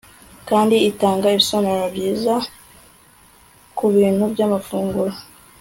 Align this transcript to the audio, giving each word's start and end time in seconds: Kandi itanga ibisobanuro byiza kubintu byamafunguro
Kandi 0.49 0.75
itanga 0.89 1.25
ibisobanuro 1.33 1.85
byiza 1.95 2.33
kubintu 3.77 4.23
byamafunguro 4.33 5.13